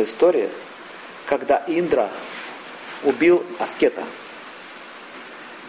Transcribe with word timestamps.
была 0.00 0.04
история, 0.04 0.50
когда 1.26 1.62
Индра 1.66 2.08
убил 3.04 3.44
аскета. 3.58 4.02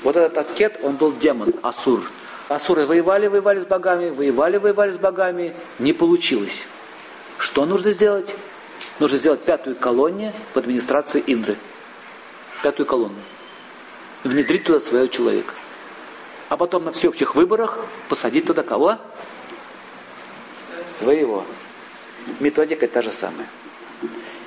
Вот 0.03 0.15
этот 0.15 0.37
аскет, 0.37 0.79
он 0.81 0.95
был 0.95 1.13
демон, 1.13 1.53
Асур. 1.61 2.09
Асуры 2.49 2.85
воевали, 2.85 3.27
воевали 3.27 3.59
с 3.59 3.65
богами, 3.65 4.09
воевали, 4.09 4.57
воевали 4.57 4.91
с 4.91 4.97
богами, 4.97 5.53
не 5.79 5.93
получилось. 5.93 6.63
Что 7.37 7.65
нужно 7.65 7.91
сделать? 7.91 8.35
Нужно 8.99 9.17
сделать 9.17 9.41
пятую 9.41 9.75
колонию 9.75 10.33
в 10.53 10.57
администрации 10.57 11.23
Индры. 11.27 11.57
Пятую 12.63 12.85
колонну. 12.85 13.19
Внедрить 14.23 14.63
туда 14.63 14.79
своего 14.79 15.07
человека. 15.07 15.53
А 16.49 16.57
потом 16.57 16.85
на 16.85 16.91
всеобщих 16.91 17.35
выборах 17.35 17.79
посадить 18.09 18.45
туда 18.45 18.63
кого? 18.63 18.97
Своего. 20.87 21.45
Методика 22.39 22.87
та 22.87 23.01
же 23.01 23.11
самая. 23.11 23.47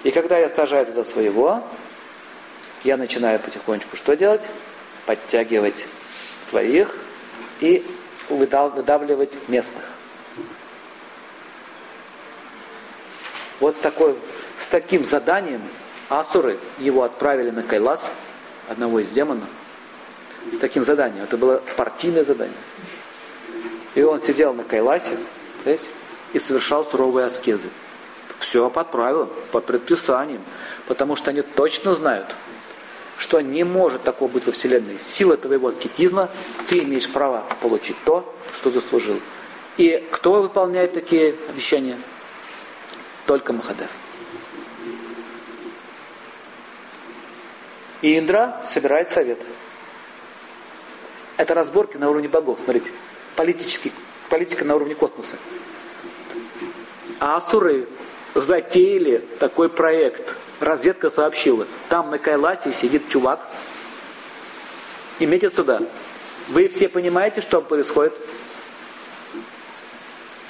И 0.05 0.11
когда 0.11 0.39
я 0.39 0.48
сажаю 0.48 0.86
туда 0.86 1.02
своего, 1.02 1.64
я 2.84 2.97
начинаю 2.97 3.41
потихонечку 3.41 3.97
что 3.97 4.15
делать? 4.15 4.47
Подтягивать 5.06 5.87
своих 6.42 6.97
и 7.61 7.84
выдавливать 8.28 9.37
местных. 9.48 9.83
Вот 13.61 13.75
с, 13.75 13.78
такой, 13.78 14.14
с 14.59 14.69
таким 14.69 15.06
заданием 15.06 15.62
асуры 16.11 16.59
его 16.78 17.02
отправили 17.02 17.50
на 17.50 17.62
Кайлас, 17.62 18.12
одного 18.69 19.00
из 19.00 19.11
демонов, 19.11 19.48
с 20.52 20.59
таким 20.59 20.83
заданием. 20.83 21.25
Это 21.25 21.39
было 21.39 21.62
партийное 21.77 22.25
задание. 22.25 22.56
И 23.95 24.02
он 24.02 24.19
сидел 24.19 24.52
на 24.52 24.64
Кайласе, 24.64 25.16
знаете, 25.62 25.89
и 26.34 26.39
совершал 26.39 26.84
суровые 26.84 27.27
аскезы. 27.27 27.70
Все 28.45 28.69
по 28.69 28.84
правилам, 28.84 29.30
по 29.53 29.61
предписаниям, 29.61 30.43
потому 30.87 31.16
что 31.16 31.30
они 31.30 31.41
точно 31.41 31.95
знают, 31.95 32.27
что 33.17 33.41
не 33.41 33.65
может 33.65 34.03
такого 34.03 34.31
быть 34.31 34.45
во 34.45 34.53
Вселенной. 34.53 34.98
Сила 35.01 35.39
твоего 35.39 35.69
аскетизма, 35.69 36.28
ты 36.69 36.81
имеешь 36.81 37.09
право 37.09 37.45
получить 37.62 37.97
то, 38.05 38.34
что 38.53 38.69
заслужил. 38.69 39.19
И 39.78 40.06
кто 40.11 40.42
выполняет 40.42 40.92
такие 40.92 41.34
обещания? 41.48 41.98
Только 43.25 43.55
Махадев. 43.55 43.89
И 48.03 48.19
Индра 48.19 48.61
собирает 48.67 49.08
совет. 49.08 49.41
Это 51.39 51.55
разборки 51.55 51.97
на 51.97 52.11
уровне 52.11 52.29
богов, 52.29 52.58
смотрите. 52.62 52.92
Политический, 53.36 53.91
политика 54.29 54.67
на 54.67 54.77
уровне 54.77 54.95
космоса. 54.95 55.39
А 57.20 57.36
асуры 57.36 57.89
затеяли 58.34 59.24
такой 59.38 59.68
проект. 59.68 60.34
Разведка 60.60 61.10
сообщила. 61.10 61.66
Там 61.88 62.10
на 62.10 62.18
Кайласе 62.18 62.72
сидит 62.72 63.08
чувак. 63.08 63.46
Имейте 65.18 65.50
сюда. 65.50 65.80
Вы 66.48 66.68
все 66.68 66.88
понимаете, 66.88 67.40
что 67.40 67.60
происходит? 67.62 68.14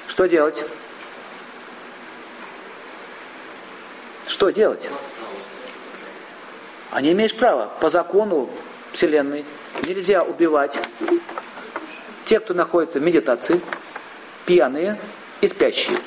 Что 0.08 0.27
делать? 0.27 0.64
Что 4.27 4.50
делать? 4.50 4.88
А 6.90 7.00
не 7.00 7.12
имеешь 7.12 7.34
права. 7.34 7.72
По 7.80 7.88
закону 7.88 8.48
Вселенной 8.92 9.44
нельзя 9.86 10.22
убивать 10.22 10.78
тех, 12.24 12.44
кто 12.44 12.55
находится 12.55 13.00
в 13.00 13.02
медитации, 13.02 13.60
пьяные 14.46 14.98
и 15.40 15.48
спящие. 15.48 15.98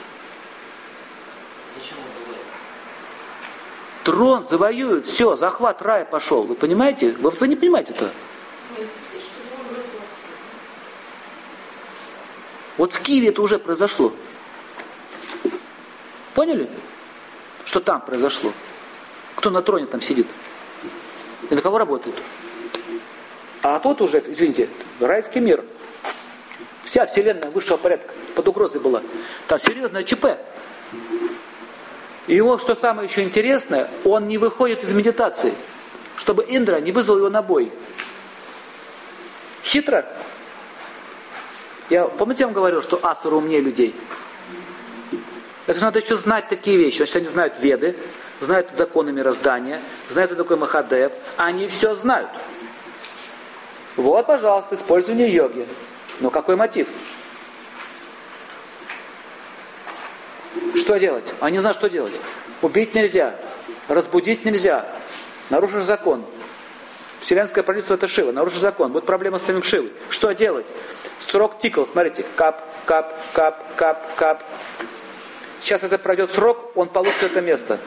Трон 4.08 4.46
завоюют, 4.46 5.06
все, 5.06 5.36
захват 5.36 5.82
рая 5.82 6.06
пошел. 6.06 6.44
Вы 6.44 6.56
понимаете? 6.56 7.12
Вы, 7.20 7.30
вы 7.30 7.48
не 7.50 7.58
понимаете 7.58 7.92
это? 7.92 8.10
Вот 12.78 12.94
в 12.94 13.02
Киеве 13.02 13.28
это 13.28 13.42
уже 13.42 13.60
произошло. 13.60 14.14
Поняли? 16.34 16.70
Что 17.66 17.82
там 17.82 18.00
произошло? 18.00 18.54
Кто 19.36 19.50
на 19.50 19.62
троне 19.62 19.88
там 19.88 20.00
сидит? 20.00 20.28
И 21.50 21.54
на 21.54 21.62
кого 21.62 21.78
работает? 21.78 22.16
А 23.62 23.78
тут 23.80 24.00
уже, 24.00 24.24
извините, 24.26 24.70
райский 25.02 25.42
мир. 25.42 25.66
Вся 26.86 27.06
вселенная 27.08 27.52
высшего 27.52 27.76
порядка 27.76 28.14
под 28.36 28.48
угрозой 28.48 28.80
была. 28.80 29.02
Там 29.48 29.60
серьезное 29.60 30.04
ЧП. 30.04 30.28
И 32.28 32.36
его, 32.36 32.60
что 32.60 32.76
самое 32.76 33.08
еще 33.08 33.24
интересное, 33.24 33.90
он 34.04 34.28
не 34.28 34.38
выходит 34.38 34.84
из 34.84 34.92
медитации, 34.92 35.54
чтобы 36.18 36.46
Индра 36.48 36.80
не 36.82 36.92
вызвал 36.92 37.18
его 37.18 37.30
на 37.30 37.42
бой. 37.42 37.72
Хитро. 39.64 40.06
Я, 41.90 42.06
помните, 42.06 42.42
я 42.42 42.48
вам 42.48 42.54
говорил, 42.54 42.84
что 42.84 43.00
асуры 43.02 43.38
умнее 43.38 43.62
людей? 43.62 43.96
Это 45.68 45.80
же 45.80 45.86
надо 45.86 46.00
еще 46.00 46.18
знать 46.18 46.50
такие 46.50 46.78
вещи. 46.78 46.98
Значит, 46.98 47.16
они 47.18 47.26
знают 47.26 47.54
веды, 47.60 47.96
знают 48.42 48.72
законы 48.72 49.12
мироздания, 49.12 49.82
знают, 50.10 50.32
кто 50.32 50.44
такой 50.44 50.58
Махадев. 50.58 51.14
Они 51.38 51.68
все 51.68 51.94
знают. 51.94 52.30
Вот, 53.96 54.28
пожалуйста, 54.28 54.76
использование 54.76 55.30
йоги. 55.34 55.66
Но 56.20 56.30
какой 56.30 56.56
мотив? 56.56 56.88
Что 60.88 60.98
делать? 61.00 61.34
Они 61.42 61.58
не 61.58 61.60
знают, 61.60 61.78
что 61.78 61.90
делать. 61.90 62.14
Убить 62.62 62.96
нельзя, 62.96 63.36
разбудить 63.90 64.46
нельзя, 64.46 64.86
нарушишь 65.50 65.84
закон. 65.84 66.24
Вселенское 67.20 67.62
правительство 67.62 67.96
это 67.96 68.08
Шива, 68.08 68.32
нарушишь 68.32 68.62
закон, 68.62 68.94
будет 68.94 69.06
проблема 69.06 69.38
с 69.38 69.44
самим 69.44 69.64
Шивой. 69.64 69.92
Что 70.10 70.32
делать? 70.32 70.66
Срок 71.20 71.60
тикал, 71.60 71.86
смотрите, 71.86 72.24
кап, 72.38 72.64
кап, 72.86 73.14
кап, 73.34 73.76
кап, 73.76 74.16
кап. 74.16 74.44
Сейчас, 75.62 75.84
если 75.84 75.98
пройдет 75.98 76.32
срок, 76.32 76.72
он 76.78 76.88
получит 76.88 77.22
это 77.22 77.42
место. 77.42 77.80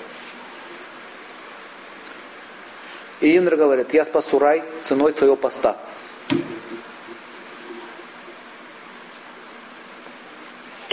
И 3.20 3.34
Индра 3.34 3.56
говорит, 3.56 3.94
я 3.94 4.04
спасу 4.04 4.38
рай 4.38 4.62
ценой 4.82 5.14
своего 5.14 5.36
поста. 5.36 5.78
То 6.28 6.36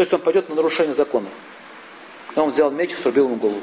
есть 0.03 0.13
он 0.13 0.21
пойдет 0.21 0.47
на 0.47 0.55
нарушение 0.55 0.93
закона. 0.93 1.27
Но 2.37 2.43
он 2.43 2.49
взял 2.49 2.69
меч 2.69 2.93
и 2.93 2.95
срубил 2.95 3.25
ему 3.25 3.35
голову. 3.37 3.61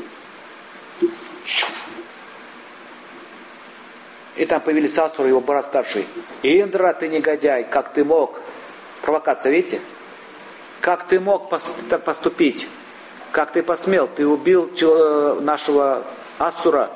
И 4.34 4.44
там 4.46 4.60
появились 4.60 4.98
Асура, 4.98 5.28
его 5.28 5.40
брат 5.40 5.64
старший. 5.64 6.08
Индра, 6.42 6.92
ты 6.92 7.06
негодяй, 7.06 7.62
как 7.62 7.92
ты 7.92 8.04
мог? 8.04 8.40
Провокация, 9.00 9.52
видите? 9.52 9.80
Как 10.80 11.06
ты 11.06 11.20
мог 11.20 11.52
так 11.88 12.02
поступить? 12.02 12.66
Как 13.30 13.52
ты 13.52 13.62
посмел? 13.62 14.08
Ты 14.08 14.26
убил 14.26 14.68
э, 14.68 15.38
нашего 15.40 16.04
Асура, 16.38 16.90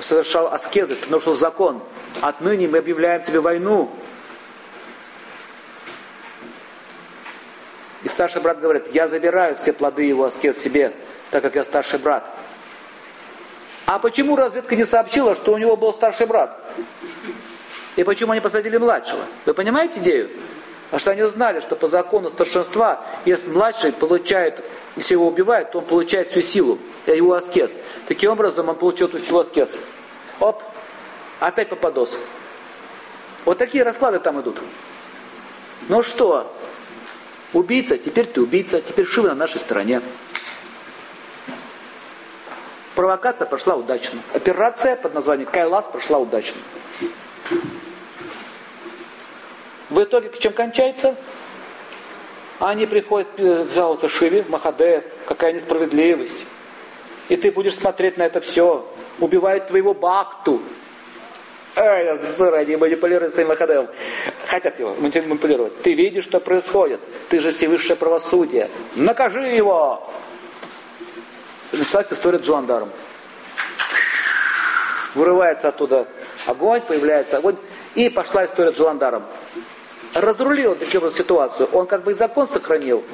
совершал 0.00 0.54
аскезы, 0.54 0.94
ты 0.94 1.10
нарушил 1.10 1.34
закон. 1.34 1.82
Отныне 2.20 2.68
мы 2.68 2.78
объявляем 2.78 3.24
тебе 3.24 3.40
войну. 3.40 3.90
И 8.04 8.08
старший 8.08 8.40
брат 8.40 8.60
говорит, 8.60 8.86
я 8.92 9.08
забираю 9.08 9.56
все 9.56 9.72
плоды 9.72 10.04
его 10.04 10.26
аскез 10.26 10.58
себе 10.58 10.94
так 11.34 11.42
как 11.42 11.56
я 11.56 11.64
старший 11.64 11.98
брат. 11.98 12.30
А 13.86 13.98
почему 13.98 14.36
разведка 14.36 14.76
не 14.76 14.84
сообщила, 14.84 15.34
что 15.34 15.52
у 15.52 15.58
него 15.58 15.76
был 15.76 15.92
старший 15.92 16.26
брат? 16.26 16.56
И 17.96 18.04
почему 18.04 18.30
они 18.30 18.40
посадили 18.40 18.76
младшего? 18.76 19.24
Вы 19.44 19.52
понимаете 19.52 19.98
идею? 19.98 20.30
А 20.92 21.00
что 21.00 21.10
они 21.10 21.24
знали, 21.24 21.58
что 21.58 21.74
по 21.74 21.88
закону 21.88 22.28
старшинства, 22.28 23.04
если 23.24 23.50
младший 23.50 23.92
получает, 23.92 24.62
если 24.94 25.14
его 25.14 25.26
убивают, 25.26 25.72
то 25.72 25.78
он 25.78 25.86
получает 25.86 26.28
всю 26.28 26.40
силу, 26.40 26.78
его 27.04 27.34
аскез. 27.34 27.74
Таким 28.06 28.30
образом 28.30 28.68
он 28.68 28.76
получил 28.76 29.08
всю 29.18 29.36
аскез. 29.36 29.76
Оп, 30.38 30.62
опять 31.40 31.68
попадос. 31.68 32.16
Вот 33.44 33.58
такие 33.58 33.82
расклады 33.82 34.20
там 34.20 34.40
идут. 34.40 34.58
Ну 35.88 36.04
что, 36.04 36.54
убийца, 37.52 37.98
теперь 37.98 38.26
ты 38.26 38.40
убийца, 38.40 38.80
теперь 38.80 39.06
Шива 39.06 39.30
на 39.30 39.34
нашей 39.34 39.58
стороне. 39.58 40.00
Провокация 42.94 43.46
прошла 43.46 43.74
удачно. 43.74 44.20
Операция 44.32 44.96
под 44.96 45.14
названием 45.14 45.48
Кайлас 45.50 45.86
прошла 45.86 46.18
удачно. 46.18 46.60
В 49.90 50.02
итоге 50.02 50.30
чем 50.38 50.52
кончается? 50.52 51.16
Они 52.60 52.86
приходят 52.86 53.28
э, 53.36 53.66
жаловаться 53.74 54.08
Шиве, 54.08 54.44
Махадев, 54.48 55.04
какая 55.26 55.52
несправедливость. 55.52 56.46
И 57.28 57.36
ты 57.36 57.50
будешь 57.50 57.74
смотреть 57.74 58.16
на 58.16 58.22
это 58.22 58.40
все. 58.40 58.88
Убивают 59.18 59.66
твоего 59.66 59.92
Бакту. 59.92 60.62
Эй, 61.76 62.16
ссора, 62.20 62.58
они 62.58 62.76
манипулируют 62.76 63.34
своим 63.34 63.48
Махадевом. 63.48 63.88
Хотят 64.46 64.78
его 64.78 64.94
манипулировать. 64.94 65.82
Ты 65.82 65.94
видишь, 65.94 66.24
что 66.24 66.38
происходит. 66.38 67.00
Ты 67.28 67.40
же 67.40 67.50
всевысшее 67.50 67.96
правосудие. 67.96 68.70
Накажи 68.94 69.40
его! 69.40 70.08
Началась 71.84 72.10
история 72.10 72.38
с 72.38 72.42
Джоандаром. 72.42 72.90
Вырывается 75.14 75.68
оттуда 75.68 76.06
огонь, 76.46 76.80
появляется 76.80 77.36
огонь. 77.36 77.56
И 77.94 78.08
пошла 78.08 78.44
история 78.44 78.72
с 78.72 78.76
Джаландаром. 78.76 79.24
Разрулил 80.14 80.74
таким 80.74 81.02
вот 81.02 81.14
ситуацию. 81.14 81.68
Он 81.72 81.86
как 81.86 82.02
бы 82.02 82.12
и 82.12 82.14
закон 82.14 82.48
сохранил, 82.48 83.04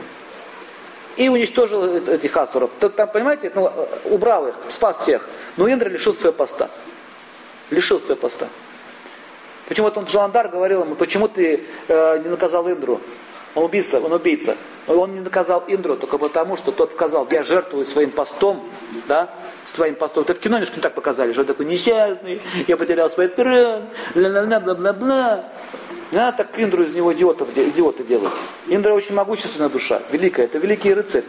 и 1.17 1.29
уничтожил 1.29 1.97
этих 2.09 2.35
асуров. 2.37 2.71
Там, 2.97 3.09
понимаете, 3.11 3.51
ну, 3.55 3.71
убрал 4.05 4.49
их, 4.49 4.55
спас 4.71 4.99
всех. 5.03 5.27
Но 5.57 5.71
Индра 5.71 5.89
лишил 5.89 6.15
своего 6.15 6.33
поста. 6.33 6.71
Лишил 7.71 8.01
своего 8.01 8.17
поста. 8.17 8.49
Почему 9.69 9.89
вот 9.89 9.99
он 9.99 10.05
Джаландар 10.05 10.49
говорил 10.49 10.85
ему, 10.85 10.95
почему 10.95 11.29
ты 11.29 11.65
э, 11.89 12.19
не 12.19 12.29
наказал 12.29 12.69
Индру? 12.69 13.01
Он 13.55 13.65
убийца, 13.65 14.01
он 14.01 14.13
убийца. 14.13 14.57
Он 14.87 15.15
не 15.15 15.21
наказал 15.21 15.65
Индру 15.69 15.97
только 15.97 16.19
потому, 16.19 16.57
что 16.57 16.73
тот 16.73 16.93
сказал, 16.93 17.27
я 17.31 17.43
жертвую 17.43 17.85
своим 17.85 18.11
постом, 18.11 18.65
да, 19.07 19.31
с 19.65 19.73
твоим 19.73 19.95
постом. 19.95 20.25
Это 20.25 20.35
в 20.35 20.41
кино 20.41 20.57
немножко 20.57 20.77
не 20.77 20.83
так 20.83 20.95
показали, 20.95 21.33
что 21.33 21.43
он 21.43 21.47
такой 21.47 21.67
несчастный, 21.67 22.41
я 22.67 22.77
потерял 22.77 23.11
свой 23.11 23.29
трон, 23.29 23.85
бла-бла-бла-бла-бла. 24.15 25.45
Да, 26.13 26.33
так 26.33 26.59
Индру 26.59 26.83
из 26.83 26.95
него 26.95 27.13
идиотов, 27.13 27.57
идиота 27.57 28.03
делать. 28.03 28.33
Индра 28.67 28.95
очень 28.95 29.15
могущественная 29.15 29.69
душа, 29.69 30.03
великая, 30.11 30.47
это 30.47 30.59
великий 30.59 30.93
рыцарь. 30.93 31.25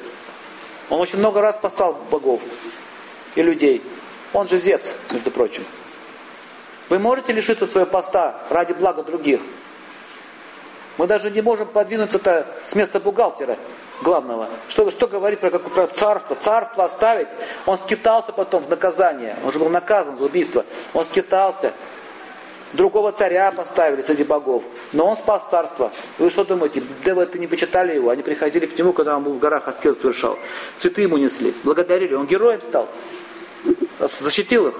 Он 0.90 1.00
очень 1.00 1.20
много 1.20 1.42
раз 1.42 1.56
спасал 1.56 2.00
богов 2.10 2.42
и 3.36 3.42
людей. 3.44 3.84
Он 4.34 4.48
же 4.48 4.58
Зевс, 4.58 4.96
между 5.12 5.30
прочим. 5.30 5.64
Вы 6.90 7.00
можете 7.00 7.32
лишиться 7.32 7.66
своего 7.66 7.90
поста 7.90 8.44
ради 8.50 8.74
блага 8.74 9.04
других. 9.04 9.42
Мы 10.98 11.08
даже 11.08 11.32
не 11.32 11.42
можем 11.42 11.68
подвинуться-то 11.68 12.48
с 12.64 12.76
места 12.76 13.00
бухгалтера 13.00 13.58
главного. 14.02 14.50
Что, 14.68 14.90
что 14.92 15.08
говорит 15.08 15.40
про, 15.40 15.52
как, 15.52 15.64
про 15.64 15.88
царство? 15.88 16.36
Царство 16.36 16.84
оставить. 16.84 17.30
Он 17.66 17.78
скитался 17.78 18.34
потом 18.34 18.64
в 18.64 18.70
наказание. 18.70 19.36
Он 19.46 19.52
же 19.52 19.60
был 19.60 19.70
наказан 19.70 20.18
за 20.18 20.24
убийство. 20.24 20.66
Он 20.94 21.06
скитался. 21.06 21.74
Другого 22.74 23.12
царя 23.12 23.52
поставили 23.52 24.02
среди 24.02 24.24
богов. 24.24 24.64
Но 24.94 25.06
он 25.06 25.18
спас 25.18 25.46
царство. 25.50 25.92
Вы 26.18 26.30
что 26.30 26.46
думаете, 26.46 26.82
да 27.04 27.16
вы 27.16 27.24
это 27.24 27.38
не 27.38 27.48
почитали 27.48 27.96
его? 27.96 28.10
Они 28.10 28.24
приходили 28.24 28.66
к 28.66 28.78
нему, 28.78 28.94
когда 28.94 29.18
он 29.18 29.24
был 29.24 29.34
в 29.34 29.40
горах 29.40 29.68
аскез 29.68 30.00
совершал. 30.00 30.38
Цветы 30.78 31.02
ему 31.02 31.18
несли. 31.18 31.54
Благодарили. 31.64 32.14
Он 32.14 32.28
героем 32.28 32.62
стал. 32.62 32.88
Защитил 34.00 34.68
их. 34.68 34.76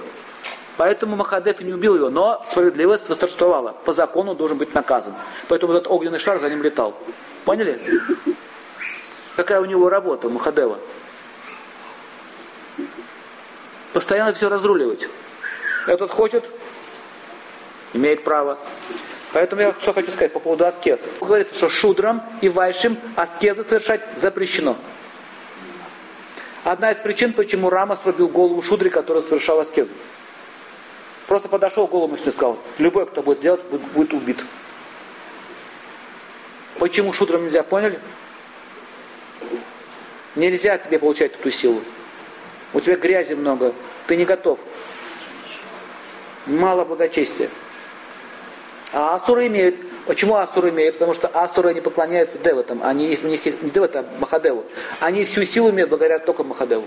Поэтому 0.76 1.16
Махадев 1.16 1.60
не 1.60 1.72
убил 1.72 1.96
его, 1.96 2.08
но 2.10 2.44
справедливость 2.48 3.08
восторжествовала. 3.08 3.72
По 3.84 3.92
закону 3.92 4.34
должен 4.34 4.58
быть 4.58 4.74
наказан. 4.74 5.14
Поэтому 5.48 5.74
этот 5.74 5.90
огненный 5.90 6.18
шар 6.18 6.40
за 6.40 6.48
ним 6.48 6.62
летал. 6.62 6.94
Поняли? 7.44 7.80
Какая 9.36 9.60
у 9.60 9.64
него 9.64 9.90
работа, 9.90 10.28
у 10.28 10.30
Махадева? 10.30 10.78
Постоянно 13.92 14.32
все 14.32 14.48
разруливать. 14.48 15.06
Этот 15.86 16.10
хочет, 16.10 16.44
имеет 17.92 18.24
право. 18.24 18.58
Поэтому 19.32 19.62
я 19.62 19.74
что 19.78 19.92
хочу 19.92 20.10
сказать 20.10 20.32
по 20.32 20.40
поводу 20.40 20.66
аскез. 20.66 21.00
Говорится, 21.20 21.54
что 21.54 21.68
шудрам 21.68 22.22
и 22.40 22.48
вайшим 22.48 22.96
аскезы 23.16 23.64
совершать 23.64 24.06
запрещено. 24.16 24.76
Одна 26.64 26.92
из 26.92 26.98
причин, 26.98 27.32
почему 27.32 27.70
Рама 27.70 27.96
срубил 27.96 28.28
голову 28.28 28.62
шудри, 28.62 28.88
который 28.88 29.20
совершал 29.20 29.60
аскезу. 29.60 29.90
Просто 31.32 31.48
подошел 31.48 31.86
голому 31.86 32.16
и 32.16 32.18
сказал, 32.18 32.58
любой, 32.76 33.06
кто 33.06 33.22
будет 33.22 33.40
делать, 33.40 33.62
будет, 33.70 33.80
будет 33.92 34.12
убит. 34.12 34.44
Почему 36.78 37.14
шутрам 37.14 37.42
нельзя, 37.42 37.62
поняли? 37.62 37.98
Нельзя 40.36 40.76
тебе 40.76 40.98
получать 40.98 41.32
эту 41.32 41.50
силу. 41.50 41.80
У 42.74 42.80
тебя 42.80 42.96
грязи 42.96 43.32
много, 43.32 43.72
ты 44.06 44.16
не 44.16 44.26
готов. 44.26 44.58
Мало 46.44 46.84
благочестия. 46.84 47.48
А 48.92 49.14
асуры 49.14 49.46
имеют. 49.46 49.76
Почему 50.04 50.36
асуры 50.36 50.68
имеют? 50.68 50.96
Потому 50.96 51.14
что 51.14 51.28
асуры 51.28 51.72
не 51.72 51.80
поклоняются 51.80 52.36
деватам. 52.36 52.82
Они 52.82 53.06
у 53.06 53.26
них 53.26 53.46
есть 53.46 53.62
не 53.62 53.70
девата, 53.70 54.00
а 54.00 54.20
Махадеву. 54.20 54.66
Они 55.00 55.24
всю 55.24 55.46
силу 55.46 55.70
имеют 55.70 55.88
благодаря 55.88 56.18
только 56.18 56.44
Махадеву. 56.44 56.86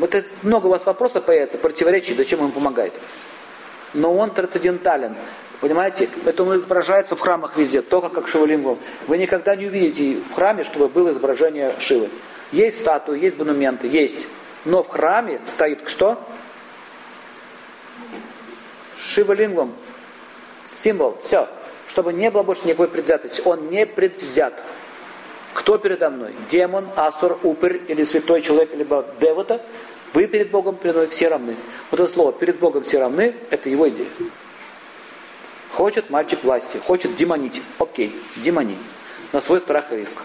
Это 0.00 0.24
много 0.42 0.66
у 0.66 0.70
вас 0.70 0.84
вопросов 0.86 1.24
появится, 1.24 1.58
противоречий, 1.58 2.14
зачем 2.14 2.40
он 2.40 2.52
помогает. 2.52 2.94
Но 3.94 4.14
он 4.14 4.30
трансцендентален. 4.30 5.16
Понимаете? 5.60 6.08
Поэтому 6.24 6.50
он 6.50 6.56
изображается 6.56 7.16
в 7.16 7.20
храмах 7.20 7.56
везде, 7.56 7.82
только 7.82 8.10
как 8.10 8.28
Шивалингом. 8.28 8.78
Вы 9.08 9.18
никогда 9.18 9.56
не 9.56 9.66
увидите 9.66 10.20
в 10.20 10.34
храме, 10.34 10.62
чтобы 10.62 10.88
было 10.88 11.10
изображение 11.10 11.74
Шивы. 11.80 12.10
Есть 12.52 12.78
статуи, 12.78 13.18
есть 13.18 13.36
монументы, 13.38 13.88
есть. 13.88 14.26
Но 14.64 14.82
в 14.82 14.88
храме 14.88 15.40
стоит 15.46 15.88
что? 15.88 16.22
Шивалингом. 19.02 19.74
Символ. 20.64 21.18
Все. 21.22 21.48
Чтобы 21.88 22.12
не 22.12 22.30
было 22.30 22.42
больше 22.42 22.64
никакой 22.66 22.88
предвзятости. 22.88 23.42
Он 23.44 23.68
не 23.68 23.84
предвзят. 23.86 24.62
Кто 25.54 25.78
передо 25.78 26.10
мной? 26.10 26.34
Демон, 26.50 26.88
асур, 26.96 27.38
упырь 27.42 27.82
или 27.88 28.04
святой 28.04 28.42
человек, 28.42 28.74
либо 28.74 29.04
девата? 29.20 29.60
Вы 30.14 30.26
перед 30.26 30.50
Богом 30.50 30.76
перед 30.76 30.94
мной 30.94 31.08
все 31.08 31.28
равны. 31.28 31.56
Вот 31.90 32.00
это 32.00 32.10
слово 32.10 32.32
«перед 32.32 32.58
Богом 32.58 32.82
все 32.82 32.98
равны»– 32.98 33.34
это 33.50 33.68
его 33.68 33.88
идея. 33.88 34.08
Хочет 35.70 36.10
мальчик 36.10 36.42
власти, 36.42 36.78
хочет 36.78 37.14
демонить. 37.14 37.60
Окей, 37.78 38.18
демони. 38.36 38.78
На 39.32 39.40
свой 39.40 39.60
страх 39.60 39.92
и 39.92 39.96
риск. 39.96 40.18